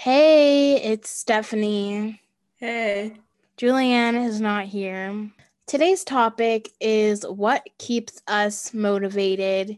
[0.00, 2.22] Hey, it's Stephanie.
[2.54, 3.14] Hey.
[3.56, 5.28] Julianne is not here.
[5.66, 9.76] Today's topic is what keeps us motivated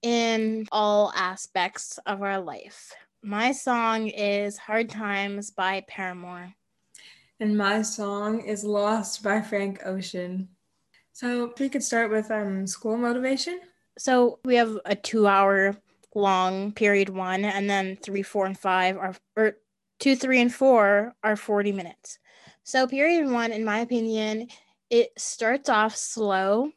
[0.00, 2.94] in all aspects of our life.
[3.22, 6.54] My song is Hard Times by Paramore.
[7.38, 10.48] And my song is Lost by Frank Ocean.
[11.12, 13.60] So we could start with um, school motivation.
[13.98, 15.76] So we have a two hour
[16.14, 19.56] long period one, and then three, four, and five are, or
[19.98, 22.18] two, three, and four are 40 minutes.
[22.62, 24.48] So period one, in my opinion,
[24.90, 26.72] it starts off slow.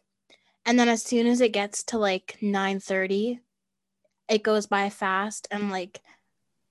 [0.66, 3.40] And then as soon as it gets to like 9 30,
[4.30, 6.02] it goes by fast and like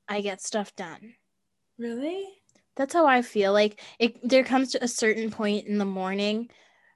[0.09, 1.15] I get stuff done.
[1.79, 2.27] Really?
[2.77, 3.53] That's how I feel.
[3.53, 6.49] Like it there comes to a certain point in the morning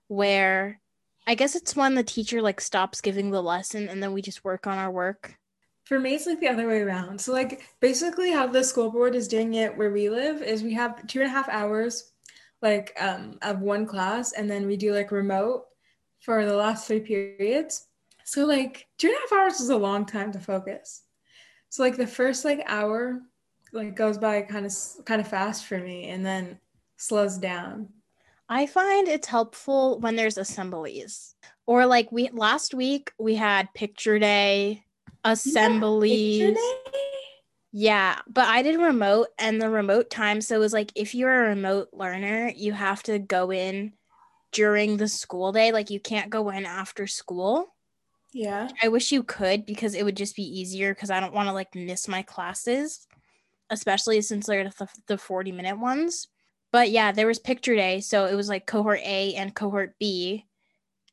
[0.09, 0.81] where
[1.27, 4.45] I guess it's when the teacher like stops giving the lesson and then we just
[4.45, 5.37] work on our work.
[5.87, 7.21] For me, it's like the other way around.
[7.21, 10.75] So, like, basically, how the school board is doing it where we live is we
[10.75, 12.11] have two and a half hours,
[12.61, 15.67] like, um, of one class, and then we do like remote
[16.21, 17.87] for the last three periods.
[18.25, 21.03] So, like, two and a half hours is a long time to focus.
[21.69, 23.23] So, like, the first like hour,
[23.73, 24.73] like, goes by kind of
[25.05, 26.59] kind of fast for me, and then
[26.97, 27.91] slows down.
[28.49, 31.37] I find it's helpful when there's assemblies.
[31.67, 34.85] Or like we last week we had picture day
[35.27, 36.57] assemblies.
[37.73, 40.41] Yeah, but I did remote and the remote time.
[40.41, 43.93] So it was like if you're a remote learner, you have to go in
[44.53, 45.73] during the school day.
[45.73, 47.75] Like you can't go in after school.
[48.33, 48.69] Yeah.
[48.83, 51.53] I wish you could because it would just be easier because I don't want to
[51.53, 53.07] like miss my classes,
[53.71, 56.29] especially since they're the, the 40 minute ones.
[56.73, 58.01] But yeah, there was picture day.
[58.01, 60.47] So it was like cohort A and cohort B.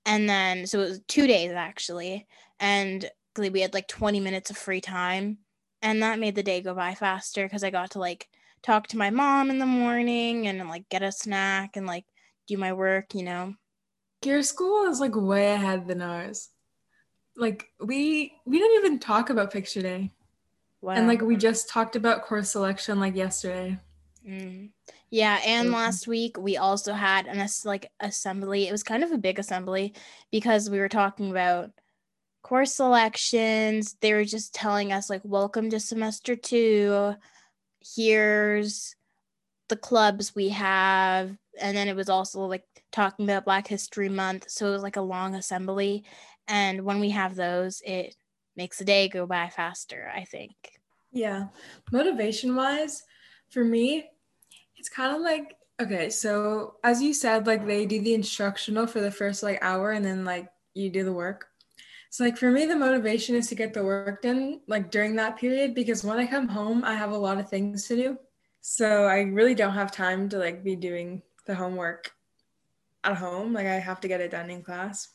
[0.06, 2.28] And then, so it was two days actually.
[2.60, 5.40] And we had like 20 minutes of free time
[5.82, 8.28] and that made the day go by faster because i got to like
[8.64, 12.06] talk to my mom in the morning and like get a snack and like
[12.48, 13.54] do my work you know?
[14.26, 16.50] Your school is like way ahead than ours.
[17.36, 20.12] Like we we didn't even talk about picture day.
[20.82, 20.94] Wow.
[20.94, 23.78] and like we just talked about course selection like yesterday.
[24.28, 24.70] Mm.
[25.10, 28.68] yeah and last week we also had an like assembly.
[28.68, 29.94] It was kind of a big assembly
[30.32, 31.72] because we were talking about
[32.44, 33.96] course selections.
[34.02, 37.16] They were just telling us, like, welcome to semester two.
[37.96, 38.96] Here's
[39.70, 41.36] the clubs we have.
[41.60, 44.50] And then it was also like talking about Black History Month.
[44.50, 46.04] So it was like a long assembly.
[46.48, 48.16] And when we have those, it
[48.56, 50.52] makes the day go by faster, I think.
[51.12, 51.48] Yeah.
[51.92, 53.04] Motivation wise,
[53.50, 54.10] for me,
[54.78, 59.00] it's kind of like, okay, so as you said, like they do the instructional for
[59.00, 61.48] the first like hour and then like you do the work.
[62.14, 65.36] So like for me, the motivation is to get the work done like during that
[65.36, 68.18] period because when I come home, I have a lot of things to do.
[68.62, 72.12] So I really don't have time to like be doing the homework
[73.04, 73.52] at home.
[73.52, 75.08] Like I have to get it done in class.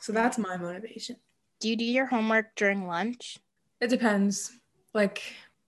[0.00, 1.16] So that's my motivation.
[1.58, 3.38] Do you do your homework during lunch?
[3.80, 4.52] It depends.
[4.94, 5.24] Like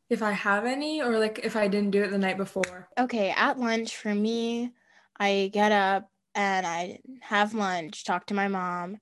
[0.09, 2.91] if I have any or like if I didn't do it the night before.
[2.97, 4.71] Okay, at lunch for me,
[5.19, 9.01] I get up and I have lunch, talk to my mom,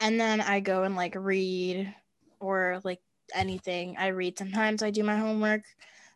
[0.00, 1.94] and then I go and like read
[2.40, 3.00] or like
[3.34, 3.96] anything.
[3.98, 5.62] I read sometimes I do my homework,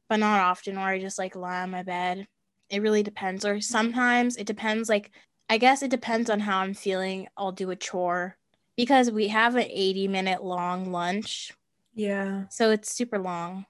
[0.09, 2.27] but not often or I just like lie on my bed.
[2.69, 3.45] It really depends.
[3.45, 5.11] Or sometimes it depends like
[5.49, 7.27] I guess it depends on how I'm feeling.
[7.37, 8.37] I'll do a chore
[8.77, 11.53] because we have an 80 minute long lunch.
[11.95, 12.45] Yeah.
[12.51, 13.67] So it's super long.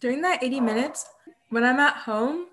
[0.00, 1.06] During that 80 minutes,
[1.50, 2.46] when I'm at home,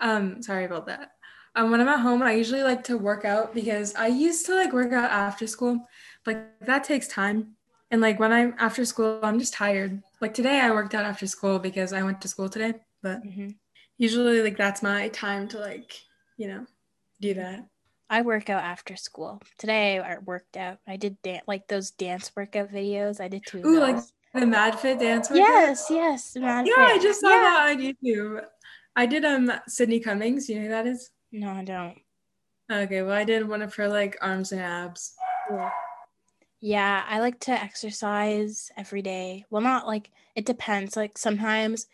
[0.00, 1.12] um sorry about that.
[1.54, 4.54] Um when I'm at home, I usually like to work out because I used to
[4.54, 5.86] like work out after school
[6.26, 7.56] like that takes time.
[7.90, 10.02] And like when I'm after school, I'm just tired.
[10.20, 12.74] Like today, I worked out after school because I went to school today.
[13.02, 13.50] But mm-hmm.
[13.98, 15.92] usually, like that's my time to like,
[16.36, 16.66] you know,
[17.20, 17.66] do that.
[18.08, 19.40] I work out after school.
[19.58, 20.78] Today, I worked out.
[20.86, 23.20] I did dance, like those dance workout videos.
[23.20, 23.62] I did two.
[23.64, 23.96] Ooh, like
[24.34, 25.30] the Mad Fit dance.
[25.30, 25.46] Workout?
[25.46, 26.96] Yes, yes, Mad yeah, Fit.
[26.96, 27.36] I just saw yeah.
[27.36, 28.44] that on YouTube.
[28.96, 30.48] I did um Sydney Cummings.
[30.48, 31.10] You know who that is?
[31.32, 31.98] No, I don't.
[32.70, 35.14] Okay, well, I did one of her like arms and abs.
[35.48, 35.70] Cool.
[36.60, 39.46] Yeah, I like to exercise every day.
[39.50, 40.96] Well, not like it depends.
[40.96, 41.86] Like sometimes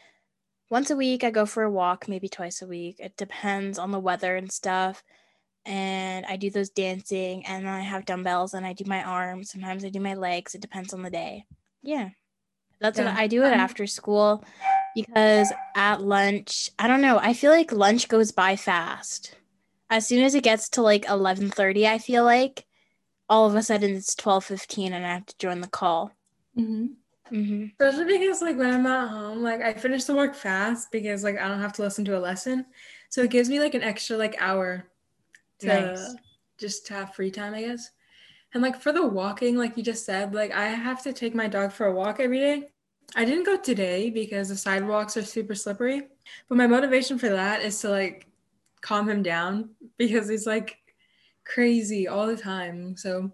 [0.70, 2.96] once a week I go for a walk, maybe twice a week.
[2.98, 5.04] It depends on the weather and stuff.
[5.64, 9.50] And I do those dancing and I have dumbbells and I do my arms.
[9.50, 10.54] Sometimes I do my legs.
[10.54, 11.44] It depends on the day.
[11.82, 12.10] Yeah.
[12.80, 13.06] That's yeah.
[13.06, 14.44] what I do it after school
[14.94, 19.34] because at lunch, I don't know, I feel like lunch goes by fast.
[19.88, 22.66] As soon as it gets to like 11:30, I feel like
[23.28, 26.12] all of a sudden it's 12:15 and I have to join the call.
[26.58, 26.86] Mm-hmm.
[27.32, 27.66] Mm-hmm.
[27.80, 31.38] Especially because like when I'm at home, like I finish the work fast because like
[31.38, 32.66] I don't have to listen to a lesson.
[33.08, 34.86] So it gives me like an extra like hour
[35.60, 36.14] to Nice.
[36.58, 37.90] just to have free time, I guess.
[38.54, 41.48] And like for the walking, like you just said, like I have to take my
[41.48, 42.68] dog for a walk every day.
[43.14, 46.08] I didn't go today because the sidewalks are super slippery.
[46.48, 48.26] But my motivation for that is to like
[48.80, 50.78] calm him down because he's like
[51.46, 52.96] crazy all the time.
[52.96, 53.32] So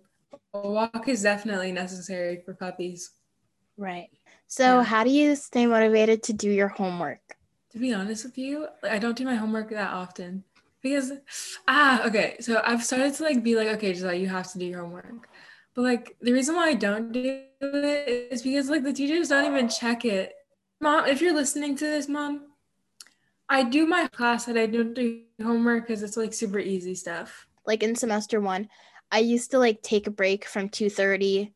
[0.54, 3.10] a walk is definitely necessary for puppies.
[3.76, 4.10] Right.
[4.46, 4.82] So, Yeah.
[4.84, 7.20] how do you stay motivated to do your homework?
[7.72, 10.44] To be honest with you, I don't do my homework that often
[10.82, 11.12] because
[11.66, 12.36] ah okay.
[12.40, 14.80] So I've started to like be like okay, just like you have to do your
[14.82, 15.28] homework,
[15.74, 19.46] but like the reason why I don't do it is because like the teachers don't
[19.46, 20.34] even check it.
[20.80, 22.52] Mom, if you're listening to this, mom,
[23.48, 27.46] I do my class and I don't do homework because it's like super easy stuff.
[27.66, 28.68] Like in semester one,
[29.10, 31.54] I used to like take a break from 2:30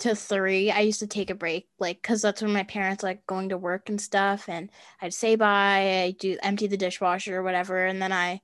[0.00, 0.70] to 3.
[0.70, 3.58] I used to take a break like cuz that's when my parents like going to
[3.58, 4.70] work and stuff and
[5.02, 8.40] I'd say bye, I do empty the dishwasher or whatever and then I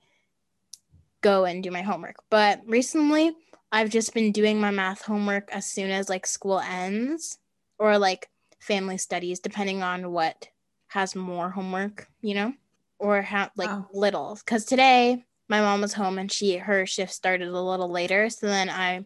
[1.22, 2.16] go and do my homework.
[2.30, 3.32] But recently,
[3.72, 7.38] I've just been doing my math homework as soon as like school ends
[7.78, 8.30] or like
[8.60, 10.48] family studies depending on what
[10.88, 12.52] has more homework, you know?
[12.98, 13.88] Or how like Wow.
[13.92, 18.30] little cuz today my mom was home and she her shift started a little later,
[18.30, 19.04] so then I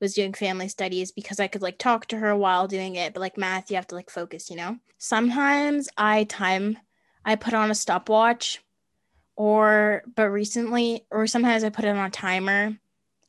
[0.00, 3.20] was doing family studies because I could like talk to her while doing it, but
[3.20, 4.78] like math you have to like focus, you know?
[4.98, 6.78] Sometimes I time
[7.24, 8.62] I put on a stopwatch
[9.36, 12.76] or but recently or sometimes I put it on a timer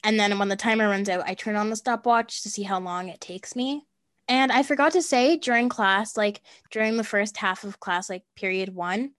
[0.03, 2.79] and then when the timer runs out I turn on the stopwatch to see how
[2.79, 3.85] long it takes me.
[4.27, 6.41] And I forgot to say during class like
[6.71, 9.11] during the first half of class like period 1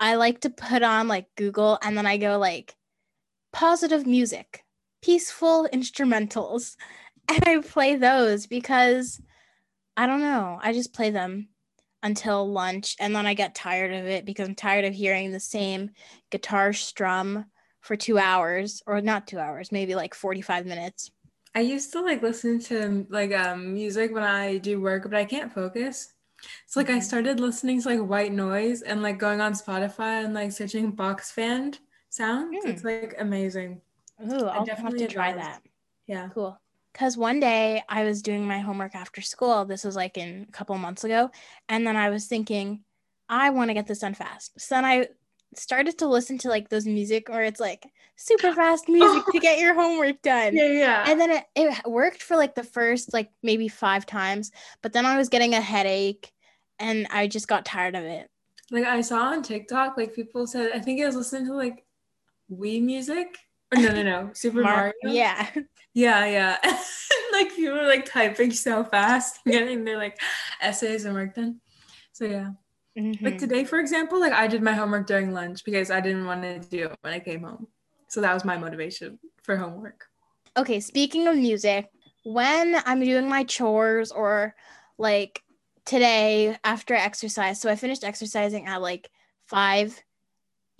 [0.00, 2.76] I like to put on like Google and then I go like
[3.52, 4.64] positive music,
[5.02, 6.76] peaceful instrumentals
[7.28, 9.20] and I play those because
[9.96, 11.48] I don't know, I just play them
[12.02, 15.40] until lunch and then I get tired of it because I'm tired of hearing the
[15.40, 15.90] same
[16.30, 17.46] guitar strum
[17.80, 21.10] for 2 hours or not 2 hours, maybe like 45 minutes.
[21.54, 25.24] I used to like listen to like um music when I do work, but I
[25.24, 26.12] can't focus.
[26.66, 30.34] So like I started listening to like white noise and like going on Spotify and
[30.34, 31.74] like searching box fan
[32.08, 32.56] sounds.
[32.62, 32.70] Hmm.
[32.70, 33.80] It's like amazing.
[34.22, 35.44] Ooh, I'll have definitely to try advise.
[35.46, 35.62] that.
[36.06, 36.28] Yeah.
[36.34, 36.60] Cool.
[36.92, 39.64] Because one day I was doing my homework after school.
[39.64, 41.30] This was like in a couple months ago.
[41.68, 42.82] And then I was thinking,
[43.28, 44.60] I want to get this done fast.
[44.60, 45.08] So then I
[45.54, 47.86] started to listen to like those music where it's like
[48.16, 50.54] super fast music to get your homework done.
[50.54, 51.04] Yeah, yeah.
[51.08, 54.50] And then it, it worked for like the first like maybe five times.
[54.82, 56.30] But then I was getting a headache
[56.78, 58.28] and I just got tired of it.
[58.70, 61.84] like I saw on TikTok, like people said, I think I was listening to like
[62.50, 63.36] Wii music.
[63.74, 65.16] Or no, no, no, Super Mar- Mario.
[65.16, 65.50] yeah.
[65.94, 66.58] Yeah, yeah.
[67.32, 70.16] like people were like typing so fast, getting their like
[70.60, 71.60] essays and work done.
[72.12, 72.50] So yeah.
[72.98, 73.38] Like Mhm.
[73.38, 76.58] today, for example, like I did my homework during lunch because I didn't want to
[76.58, 77.68] do it when I came home.
[78.08, 80.08] So that was my motivation for homework.
[80.56, 81.88] Okay, speaking of music,
[82.24, 84.56] when I'm doing my chores or
[84.98, 85.44] like
[85.84, 89.10] today after exercise, so I finished exercising at like
[89.46, 90.02] 5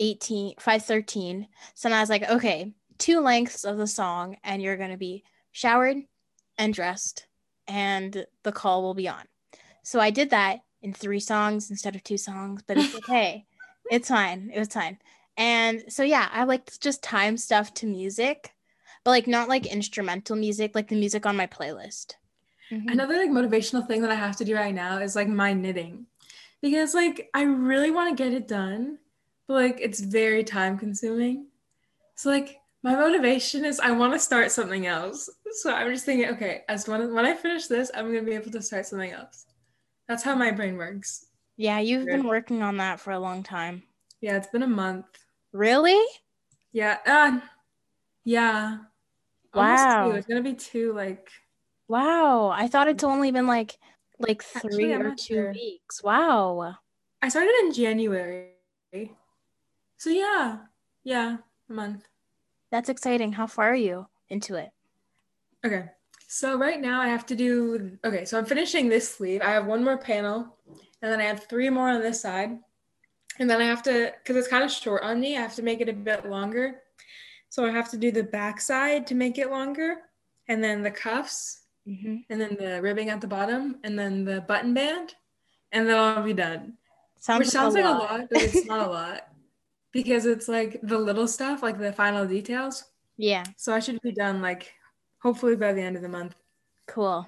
[0.01, 1.47] 18, 5 13.
[1.73, 5.97] So I was like, okay, two lengths of the song, and you're gonna be showered
[6.57, 7.27] and dressed,
[7.67, 9.23] and the call will be on.
[9.83, 13.45] So I did that in three songs instead of two songs, but it's okay.
[13.91, 14.51] it's fine.
[14.53, 14.97] It was fine.
[15.37, 18.53] And so yeah, I like to just time stuff to music
[19.03, 22.15] but like not like instrumental music, like the music on my playlist.
[22.71, 22.91] Mhm.
[22.91, 26.05] Another like motivational thing that I have to do right now is like my knitting.
[26.61, 28.99] Because like I really want to get it done,
[29.47, 31.47] but like it's very time consuming.
[32.15, 35.29] So like my motivation is I want to start something else.
[35.61, 38.51] So I'm just thinking, okay, as when when I finish this, I'm gonna be able
[38.51, 39.45] to start something else.
[40.09, 41.27] That's how my brain works.
[41.55, 42.17] Yeah, you've Good.
[42.17, 43.83] been working on that for a long time.
[44.21, 45.05] Yeah, it's been a month.
[45.53, 46.03] Really?
[46.73, 46.97] Yeah.
[47.05, 47.39] Uh,
[48.25, 48.79] yeah.
[49.53, 50.11] Wow.
[50.11, 51.29] It's gonna be two like
[51.87, 52.49] Wow.
[52.49, 53.77] I thought it's only been like
[54.17, 55.51] like three I'm or two sure.
[55.51, 56.03] weeks.
[56.03, 56.75] Wow.
[57.21, 58.49] I started in January.
[59.97, 60.57] So yeah.
[61.03, 61.37] Yeah,
[61.69, 62.07] a month.
[62.71, 63.33] That's exciting.
[63.33, 64.71] How far are you into it?
[65.63, 65.85] Okay.
[66.31, 69.41] So right now I have to do okay, so I'm finishing this sleeve.
[69.41, 70.55] I have one more panel
[71.01, 72.51] and then I have three more on this side.
[73.39, 75.63] And then I have to because it's kind of short on me, I have to
[75.63, 76.81] make it a bit longer.
[77.49, 79.95] So I have to do the back side to make it longer
[80.47, 82.17] and then the cuffs Mm-hmm.
[82.29, 85.15] and then the ribbing at the bottom and then the button band
[85.71, 86.73] and then I'll be done.
[87.17, 87.95] Sounds Which sounds like lot.
[87.95, 89.27] a lot, but it's not a lot.
[89.91, 92.83] Because it's like the little stuff, like the final details.
[93.17, 93.43] Yeah.
[93.57, 94.71] So I should be done like
[95.21, 96.35] hopefully by the end of the month.
[96.87, 97.27] Cool.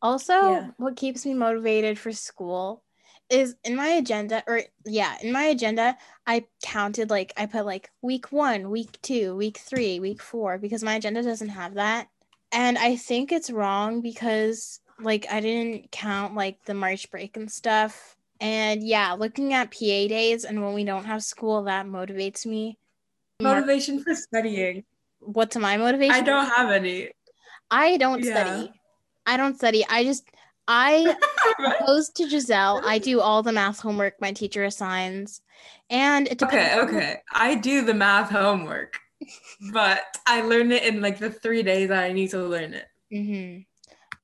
[0.00, 0.70] Also, Yeah.
[0.78, 2.82] what keeps me motivated for school
[3.30, 7.90] is in my agenda, or yeah, in my agenda, I counted like I put like
[8.02, 12.08] week one, week two, week three, week four, because my agenda doesn't have that.
[12.50, 17.50] And I think it's wrong because like I didn't count like the March break and
[17.50, 18.16] stuff.
[18.40, 19.78] And yeah, looking at PA
[20.08, 22.76] days and when we don't have school, that motivates me.
[23.40, 24.84] Mar- Motivation for studying.
[25.24, 26.14] What's my motivation?
[26.14, 27.10] I don't have any.
[27.70, 28.44] I don't Yeah.
[28.44, 28.72] study.
[29.26, 29.84] I don't study.
[29.88, 30.24] I just
[30.68, 31.16] I
[31.80, 32.80] opposed to Giselle.
[32.84, 35.40] I do all the math homework my teacher assigns,
[35.90, 37.16] and it okay, depends- okay.
[37.32, 38.98] I do the math homework,
[39.72, 42.86] but I learn it in like the three days that I need to learn it.
[43.12, 43.66] Mhm.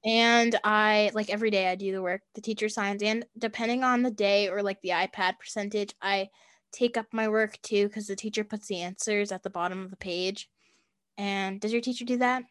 [0.05, 4.03] And I like every day I do the work the teacher assigns, and depending on
[4.03, 6.29] the day or like the iPad percentage, I
[6.73, 9.91] take up my work too because the teacher puts the answers at the bottom of
[9.91, 10.49] the page.
[11.19, 12.45] And does your teacher do that?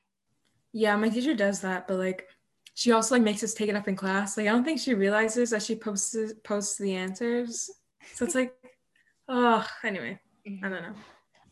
[0.73, 2.27] Yeah, my teacher does that, but like
[2.73, 4.37] she also like makes us take it up in class.
[4.37, 7.71] Like I don't think she realizes that she posts posts the answers.
[8.13, 8.53] So it's like,
[9.27, 10.63] oh, anyway, mm-hmm.
[10.63, 10.95] I don't know.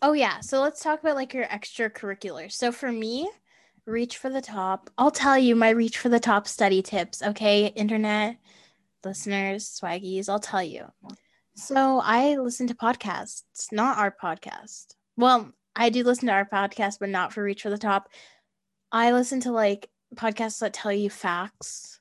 [0.01, 2.51] Oh yeah, so let's talk about like your extracurriculars.
[2.51, 3.27] So for me,
[3.87, 4.89] reach for the top.
[4.97, 7.67] I'll tell you my reach for the top study tips, okay?
[7.67, 8.37] Internet
[9.05, 10.85] listeners, swaggies, I'll tell you.
[11.55, 14.95] So I listen to podcasts, not our podcast.
[15.15, 18.09] Well, I do listen to our podcast, but not for reach for the top.
[18.91, 21.99] I listen to like podcasts that tell you facts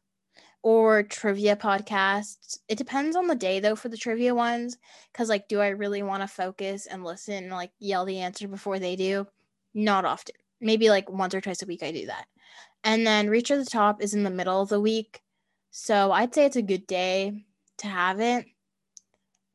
[0.62, 2.58] or trivia podcasts.
[2.68, 4.78] It depends on the day though for the trivia ones
[5.12, 8.48] cuz like do I really want to focus and listen and like yell the answer
[8.48, 9.26] before they do?
[9.74, 10.36] Not often.
[10.60, 12.26] Maybe like once or twice a week I do that.
[12.84, 15.22] And then reach for the top is in the middle of the week.
[15.70, 17.44] So I'd say it's a good day
[17.78, 18.46] to have it.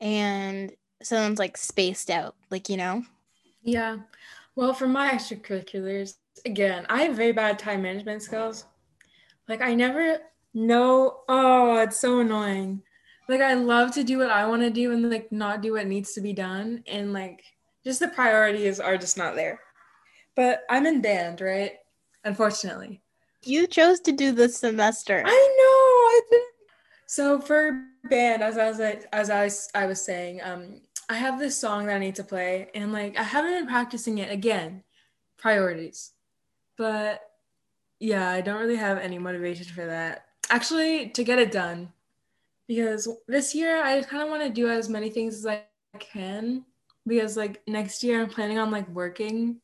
[0.00, 0.72] And
[1.02, 3.04] someone's like spaced out, like you know.
[3.62, 3.98] Yeah.
[4.56, 8.64] Well, for my extracurriculars, again, I have very bad time management skills.
[9.48, 10.18] Like I never
[10.54, 11.20] know.
[11.28, 12.82] Oh, it's so annoying.
[13.28, 15.86] Like I love to do what I want to do and like not do what
[15.86, 17.42] needs to be done, and like
[17.84, 19.60] just the priorities are just not there.
[20.34, 21.72] But I'm in band, right?
[22.24, 23.02] Unfortunately.
[23.42, 25.22] You chose to do this semester.
[25.24, 26.38] I know.
[26.38, 26.46] I.
[27.10, 31.14] So for band, as I was like, as I was, I was saying, um, I
[31.14, 34.30] have this song that I need to play, and like I haven't been practicing it
[34.30, 34.84] again.
[35.36, 36.12] Priorities,
[36.78, 37.20] but
[37.98, 40.26] yeah, I don't really have any motivation for that.
[40.50, 41.92] Actually, to get it done,
[42.68, 45.64] because this year I kind of want to do as many things as I
[45.98, 46.64] can.
[47.08, 49.56] Because like next year I'm planning on like working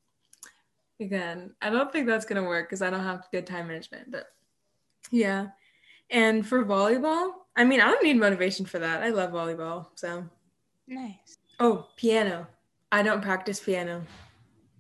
[0.99, 1.55] again.
[1.63, 4.11] I don't think that's gonna work because I don't have good time management.
[4.11, 4.33] But
[5.13, 5.51] yeah,
[6.11, 9.03] and for volleyball, I mean, I don't need motivation for that.
[9.03, 9.87] I love volleyball.
[9.95, 10.25] So,
[10.87, 11.39] nice.
[11.59, 12.47] oh, piano.
[12.93, 14.03] I don't practice piano.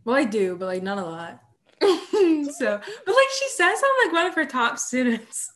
[0.05, 1.43] Well, I do, but like not a lot.
[1.81, 5.53] so, but like she says, I'm like one of her top students.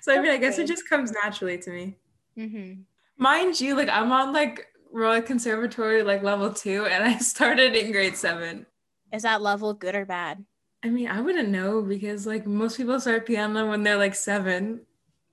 [0.00, 1.96] So I mean, I guess it just comes naturally to me.
[2.38, 2.80] Mm-hmm.
[3.18, 7.92] Mind you, like I'm on like Royal Conservatory like level two, and I started in
[7.92, 8.66] grade seven.
[9.12, 10.44] Is that level good or bad?
[10.82, 14.80] I mean, I wouldn't know because like most people start piano when they're like seven,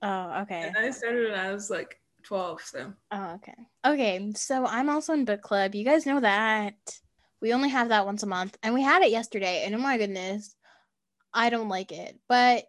[0.02, 0.68] Oh, okay.
[0.68, 2.60] and I started when I was like twelve.
[2.62, 3.54] So Oh, okay.
[3.84, 5.74] Okay, so I'm also in book club.
[5.74, 6.74] You guys know that.
[7.40, 9.96] We only have that once a month, and we had it yesterday, and oh my
[9.96, 10.56] goodness,
[11.32, 12.64] I don't like it, but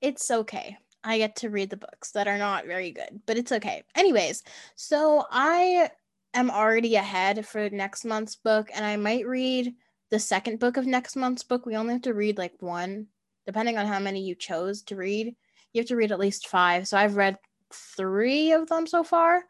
[0.00, 0.76] it's okay.
[1.04, 3.84] I get to read the books that are not very good, but it's okay.
[3.94, 4.42] Anyways,
[4.74, 5.90] so I
[6.34, 9.72] am already ahead for next month's book, and I might read
[10.10, 11.64] the second book of next month's book.
[11.64, 13.06] We only have to read like one,
[13.46, 15.36] depending on how many you chose to read.
[15.72, 16.88] You have to read at least five.
[16.88, 17.38] So I've read
[17.72, 19.44] three of them so far.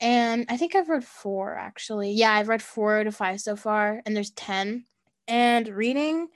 [0.00, 2.12] And I think I've read four actually.
[2.12, 4.84] Yeah, I've read four to five so far, and there's 10.
[5.26, 6.28] And reading,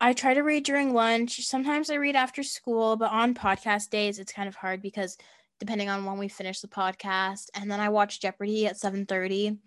[0.00, 1.44] I try to read during lunch.
[1.44, 5.18] Sometimes I read after school, but on podcast days, it's kind of hard because
[5.58, 9.58] depending on when we finish the podcast, and then I watch Jeopardy at 7:30.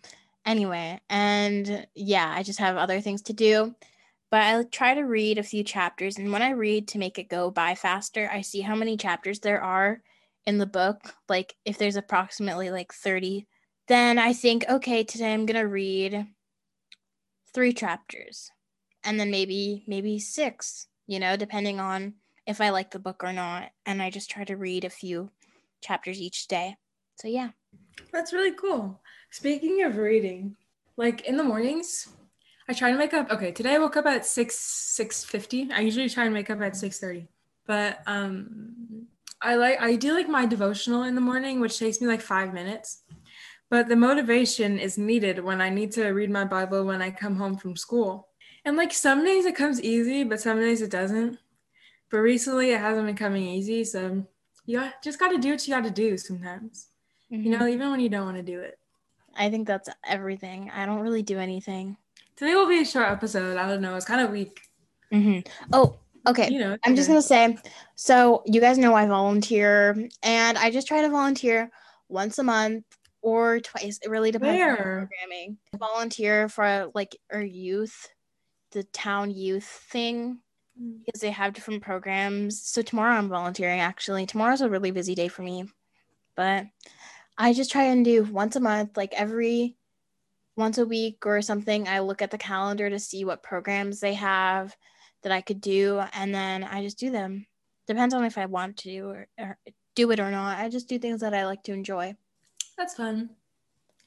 [0.46, 3.76] Anyway, and yeah, I just have other things to do.
[4.34, 7.30] But I try to read a few chapters, and when I read to make it
[7.30, 10.02] go by faster, I see how many chapters there are
[10.48, 13.46] in the book, like if there's approximately like 30,
[13.88, 16.26] then I think, okay, today I'm going to read
[17.54, 18.50] three chapters
[19.04, 22.16] and then maybe, maybe six, you know, depending on
[22.48, 23.70] if I like the book or not.
[23.86, 25.30] And I just try to read a few
[25.80, 26.76] chapters each day.
[27.20, 27.50] So, yeah.
[28.12, 29.00] that's really cool.
[29.30, 30.56] Speaking of reading,
[30.98, 32.08] like in the mornings,
[32.68, 33.30] I try to wake up.
[33.32, 35.70] Okay, today I woke up at six six fifty.
[35.74, 37.28] I usually try and wake up at six thirty,
[37.68, 39.08] but um,
[39.42, 42.54] I like I do like my devotional in the morning, which takes me like five
[42.54, 43.04] minutes.
[43.70, 47.36] But the motivation is needed when I need to read my Bible when I come
[47.36, 48.28] home from school.
[48.66, 51.40] And like some days it comes easy, but some days it doesn't.
[52.12, 53.84] But recently it hasn't been coming easy.
[53.84, 54.26] So
[54.66, 56.88] you just got to do what you got to do sometimes.
[57.32, 57.44] Mm-hmm.
[57.44, 58.78] You know, even when you don't want to do it.
[59.36, 60.70] I think that's everything.
[60.70, 61.98] I don't really do anything.
[62.36, 63.58] Today will be a short episode.
[63.58, 63.96] I don't know.
[63.96, 64.62] It's kind of weak.
[65.12, 65.48] Mm-hmm.
[65.72, 65.98] Oh,
[66.28, 66.50] okay.
[66.50, 67.58] You know, I'm just gonna say.
[67.96, 71.70] So you guys know I volunteer, and I just try to volunteer
[72.10, 72.86] once a month
[73.22, 74.00] or twice.
[74.02, 74.72] It really depends Where?
[74.72, 75.58] on programming.
[75.74, 78.10] I volunteer for like our youth,
[78.72, 80.40] the town youth thing,
[80.82, 81.06] mm.
[81.06, 82.62] because they have different programs.
[82.62, 83.80] So tomorrow I'm volunteering.
[83.80, 85.70] Actually, tomorrow's a really busy day for me,
[86.36, 86.66] but
[87.38, 89.78] I just try and do once a month, like every
[90.56, 91.88] once a week or something.
[91.88, 94.76] I look at the calendar to see what programs they have
[95.24, 97.46] that I could do, and then I just do them.
[97.88, 99.58] Depends on if I want to do or, or
[99.96, 100.60] do it or not.
[100.60, 102.16] I just do things that I like to enjoy.
[102.78, 103.30] That's fun.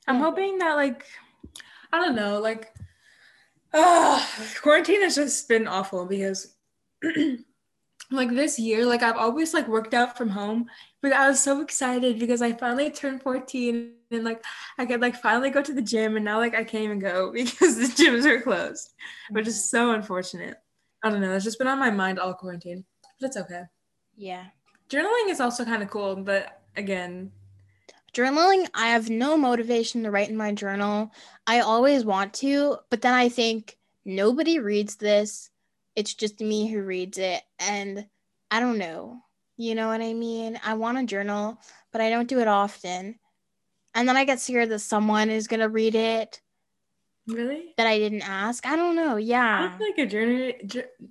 [0.08, 1.06] I'm hoping that like
[1.92, 2.72] I don't know, like
[3.72, 4.24] uh,
[4.62, 6.54] quarantine has just been awful because
[8.10, 10.66] like this year, like I've always like worked out from home,
[11.02, 14.44] but I was so excited because I finally turned 14 and like
[14.78, 17.32] I could like finally go to the gym and now like I can't even go
[17.34, 18.94] because the gyms are closed,
[19.30, 20.56] which is so unfortunate.
[21.02, 21.34] I don't know.
[21.34, 22.84] It's just been on my mind all quarantine,
[23.20, 23.62] but it's okay.
[24.16, 24.44] Yeah.
[24.88, 27.32] Journaling is also kind of cool, but again,
[28.14, 31.12] journaling, I have no motivation to write in my journal.
[31.46, 35.50] I always want to, but then I think nobody reads this.
[35.96, 37.42] It's just me who reads it.
[37.58, 38.06] And
[38.50, 39.18] I don't know.
[39.56, 40.60] You know what I mean?
[40.64, 41.58] I want to journal,
[41.90, 43.18] but I don't do it often.
[43.94, 46.42] And then I get scared that someone is going to read it.
[47.26, 47.72] Really?
[47.78, 48.66] That I didn't ask.
[48.66, 49.16] I don't know.
[49.16, 49.72] Yeah.
[49.72, 50.54] I feel like a journey.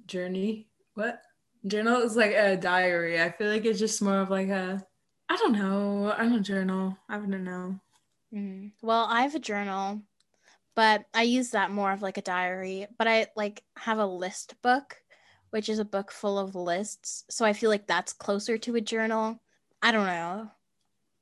[0.05, 0.67] journey.
[0.93, 1.21] What?
[1.65, 3.19] Journal is like a diary.
[3.19, 4.85] I feel like it's just more of like a.
[5.27, 6.13] I don't know.
[6.15, 6.95] I don't journal.
[7.09, 7.79] I don't know.
[8.33, 8.71] Mm.
[8.81, 10.01] Well, I have a journal,
[10.75, 12.87] but I use that more of like a diary.
[12.97, 14.97] But I like have a list book
[15.55, 17.23] which is a book full of lists.
[17.29, 19.39] So I feel like that's closer to a journal.
[19.81, 20.51] I don't know.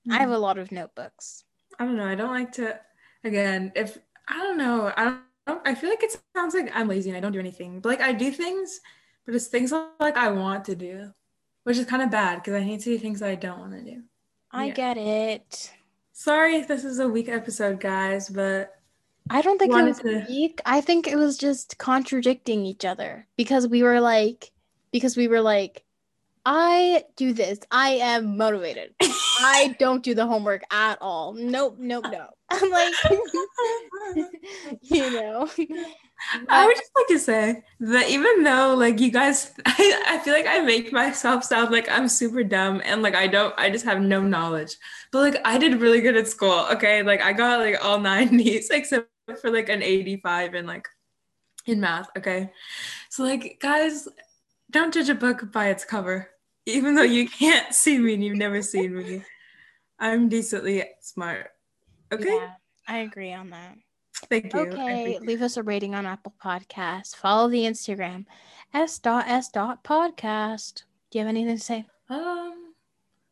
[0.09, 0.13] Mm.
[0.13, 0.33] I have hmm.
[0.33, 1.43] a lot of notebooks.
[1.77, 2.07] I don't know.
[2.07, 2.79] I don't like to,
[3.23, 7.11] again, if I don't know, I don't, I feel like it sounds like I'm lazy
[7.11, 7.79] and I don't do anything.
[7.79, 8.81] But like I do things,
[9.27, 11.13] but it's things like I want to do,
[11.61, 13.73] which is kind of bad because I hate to do things that I don't want
[13.73, 14.01] to do.
[14.51, 14.73] I yeah.
[14.73, 15.71] get it.
[16.11, 18.73] Sorry if this is a weak episode, guys, but
[19.29, 20.25] I don't think it was to...
[20.27, 20.61] weak.
[20.65, 24.51] I think it was just contradicting each other because we were like,
[24.91, 25.83] because we were like,
[26.45, 27.59] I do this.
[27.71, 28.93] I am motivated.
[29.01, 31.33] I don't do the homework at all.
[31.33, 32.27] Nope, nope, no.
[32.49, 32.93] I'm like,
[34.81, 35.49] you know.
[36.47, 40.33] I would just like to say that even though like you guys I, I feel
[40.33, 43.83] like I make myself sound like I'm super dumb and like I don't I just
[43.85, 44.77] have no knowledge.
[45.11, 46.65] But like I did really good at school.
[46.71, 47.03] Okay.
[47.03, 49.09] Like I got like all 90s except
[49.39, 50.87] for like an 85 in like
[51.65, 52.09] in math.
[52.17, 52.51] Okay.
[53.09, 54.07] So like guys,
[54.71, 56.29] don't judge a book by its cover.
[56.65, 59.23] Even though you can't see me and you've never seen me.
[59.99, 61.51] I'm decently smart.
[62.11, 62.25] Okay.
[62.25, 62.51] Yeah,
[62.87, 63.77] I agree on that.
[64.29, 64.59] Thank you.
[64.61, 67.15] Okay, leave us a rating on Apple Podcasts.
[67.15, 68.25] Follow the Instagram
[68.73, 70.83] s dot s dot podcast.
[71.09, 71.85] Do you have anything to say?
[72.09, 72.73] Um,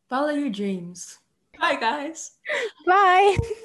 [0.08, 1.18] follow your dreams.
[1.58, 2.32] Bye, guys.
[2.86, 3.36] Bye.